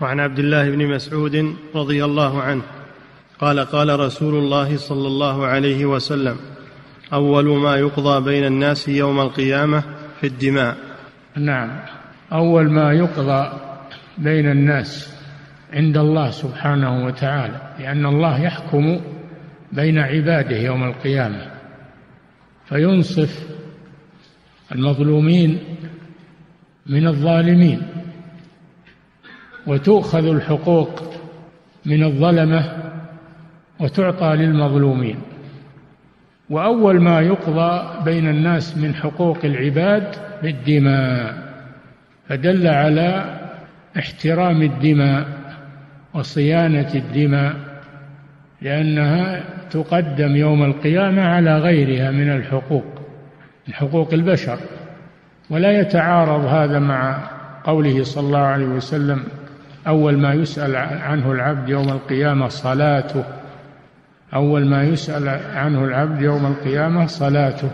[0.00, 2.62] وعن عبد الله بن مسعود رضي الله عنه
[3.38, 6.36] قال قال رسول الله صلى الله عليه وسلم
[7.12, 9.82] أول ما يقضى بين الناس يوم القيامة
[10.20, 10.76] في الدماء.
[11.36, 11.80] نعم.
[12.32, 13.52] أول ما يقضى
[14.18, 15.14] بين الناس
[15.72, 19.00] عند الله سبحانه وتعالى لأن الله يحكم
[19.72, 21.50] بين عباده يوم القيامة.
[22.68, 23.48] فينصف
[24.72, 25.58] المظلومين
[26.86, 27.97] من الظالمين.
[29.68, 31.02] وتؤخذ الحقوق
[31.86, 32.64] من الظلمة
[33.80, 35.16] وتعطى للمظلومين.
[36.50, 41.48] وأول ما يقضى بين الناس من حقوق العباد بالدماء
[42.28, 43.38] فدل على
[43.98, 45.26] احترام الدماء
[46.14, 47.54] وصيانة الدماء
[48.62, 52.84] لأنها تقدم يوم القيامة على غيرها من الحقوق
[53.68, 54.58] من حقوق البشر.
[55.50, 57.30] ولا يتعارض هذا مع
[57.64, 59.24] قوله صلى الله عليه وسلم
[59.88, 63.24] أول ما يسأل عنه العبد يوم القيامة صلاته.
[64.34, 67.70] أول ما يسأل عنه العبد يوم القيامة صلاته.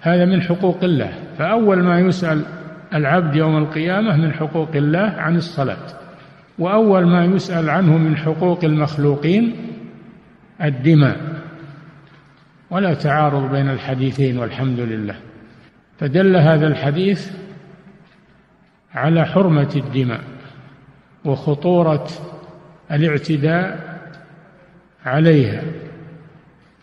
[0.00, 1.12] هذا من حقوق الله.
[1.38, 2.42] فأول ما يسأل
[2.94, 5.86] العبد يوم القيامة من حقوق الله عن الصلاة.
[6.58, 9.56] وأول ما يسأل عنه من حقوق المخلوقين
[10.62, 11.16] الدماء.
[12.70, 15.14] ولا تعارض بين الحديثين والحمد لله.
[15.98, 17.30] فدل هذا الحديث
[18.94, 20.20] على حرمة الدماء.
[21.28, 22.08] وخطورة
[22.92, 23.98] الاعتداء
[25.06, 25.62] عليها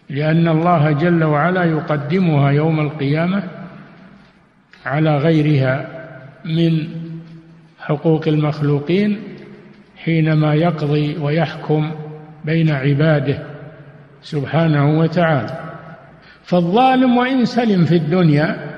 [0.10, 3.44] لأن الله جل وعلا يقدمها يوم القيامة
[4.86, 5.88] على غيرها
[6.46, 6.88] من
[7.80, 9.20] حقوق المخلوقين
[10.04, 11.92] حينما يقضي ويحكم
[12.46, 13.44] بين عباده
[14.22, 15.60] سبحانه وتعالى.
[16.44, 18.76] فالظالم وإن سلم في الدنيا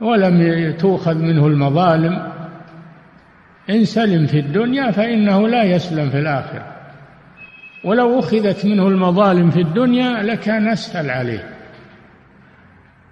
[0.00, 2.35] ولم تؤخذ منه المظالم
[3.70, 6.66] إن سلم في الدنيا فإنه لا يسلم في الآخرة.
[7.84, 11.50] ولو أخذت منه المظالم في الدنيا لكان أسهل عليه.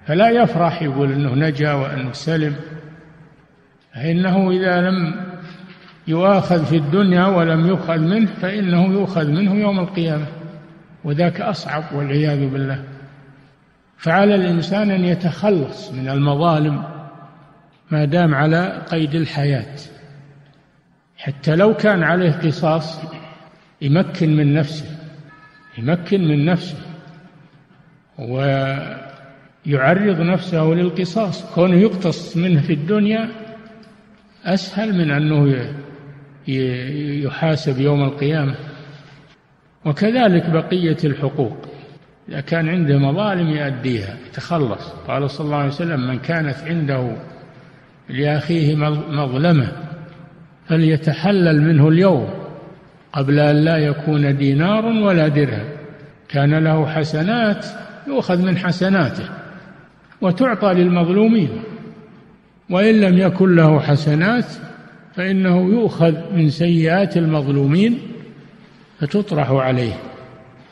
[0.07, 2.57] فلا يفرح يقول أنه نجا وأنه سلم.
[3.95, 5.15] فإنه إذا لم
[6.07, 10.27] يؤاخذ في الدنيا ولم يؤخذ منه فإنه يؤخذ منه يوم القيامة.
[11.05, 12.85] وذاك أصعب والعياذ بالله.
[13.99, 16.83] فعلى الإنسان أن يتخلص من المظالم
[17.91, 19.94] ما دام على قيد الحياة.
[21.25, 23.01] حتى لو كان عليه قصاص
[23.83, 24.87] يمكن من نفسه
[25.79, 26.79] يمكن من نفسه
[28.19, 31.55] ويعرض نفسه للقصاص.
[31.55, 33.29] كونه يقتص منه في الدنيا
[34.45, 35.67] أسهل من أنه
[37.25, 38.55] يحاسب يوم القيامة.
[39.85, 41.57] وكذلك بقية الحقوق.
[42.29, 44.89] إذا كان عنده مظالم يؤديها يتخلص.
[45.09, 47.17] قال صلى الله عليه وسلم من كانت عنده
[48.09, 48.77] لأخيه
[49.09, 49.84] مظلمة
[50.69, 52.29] فليتحلل منه اليوم
[53.13, 55.69] قبل أن لا يكون دينار ولا درهم.
[56.29, 57.67] كان له حسنات
[58.07, 59.25] يؤخذ من حسناته
[60.21, 61.49] وتعطى للمظلومين.
[62.71, 64.47] وإن لم يكن له حسنات
[65.15, 67.99] فإنه يؤخذ من سيئات المظلومين
[69.01, 69.95] فتطرح عليه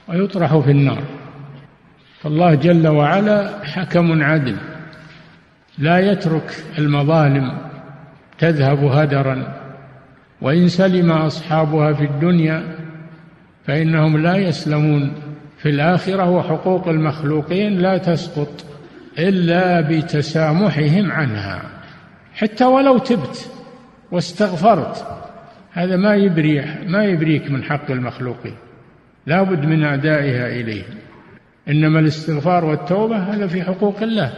[0.09, 1.03] ويطرح في النار.
[2.21, 4.57] فالله جل وعلا حكم عدل.
[5.79, 7.59] لا يترك المظالم
[8.39, 9.62] تذهب هدرا
[10.43, 12.63] وإن سلم أصحابها في الدنيا
[13.67, 15.13] فإنهم لا يسلمون.
[15.59, 18.65] في الآخرة وحقوق المخلوقين لا تسقط
[19.19, 21.63] إلا بتسامحهم عنها.
[22.35, 23.51] حتى ولو تبت
[24.13, 25.07] واستغفرت
[25.73, 28.55] هذا ما يبري ما يبريك من حق المخلوقين
[29.27, 30.95] لا بد من أدائها إليهم
[31.69, 34.33] إنما الاستغفار والتوبة هذا في حقوق الله.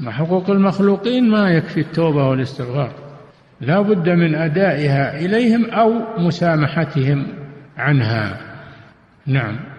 [0.00, 3.09] ما حقوق المخلوقين ما يكفي التوبة والاستغفار.
[3.60, 7.26] لا بد من أدائها إليهم أو مسامحتهم
[7.76, 8.40] عنها.
[9.26, 9.69] نعم.